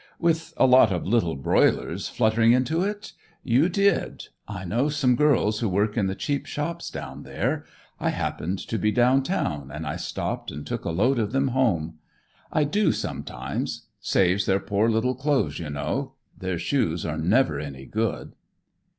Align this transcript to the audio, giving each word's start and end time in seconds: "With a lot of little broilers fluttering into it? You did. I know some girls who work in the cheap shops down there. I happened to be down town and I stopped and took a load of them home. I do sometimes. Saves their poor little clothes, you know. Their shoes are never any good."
"With 0.17 0.55
a 0.57 0.65
lot 0.65 0.91
of 0.91 1.05
little 1.05 1.35
broilers 1.35 2.09
fluttering 2.09 2.53
into 2.53 2.81
it? 2.81 3.13
You 3.43 3.69
did. 3.69 4.29
I 4.47 4.65
know 4.65 4.89
some 4.89 5.15
girls 5.15 5.59
who 5.59 5.69
work 5.69 5.95
in 5.95 6.07
the 6.07 6.15
cheap 6.15 6.47
shops 6.47 6.89
down 6.89 7.21
there. 7.21 7.65
I 7.99 8.09
happened 8.09 8.57
to 8.67 8.79
be 8.79 8.91
down 8.91 9.21
town 9.21 9.69
and 9.71 9.85
I 9.85 9.97
stopped 9.97 10.49
and 10.49 10.65
took 10.65 10.85
a 10.85 10.89
load 10.89 11.19
of 11.19 11.33
them 11.33 11.49
home. 11.49 11.99
I 12.51 12.63
do 12.63 12.91
sometimes. 12.91 13.89
Saves 13.99 14.47
their 14.47 14.59
poor 14.59 14.89
little 14.89 15.13
clothes, 15.13 15.59
you 15.59 15.69
know. 15.69 16.13
Their 16.35 16.57
shoes 16.57 17.05
are 17.05 17.19
never 17.19 17.59
any 17.59 17.85
good." 17.85 18.33